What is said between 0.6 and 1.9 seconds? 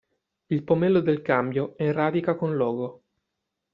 pomello del cambio è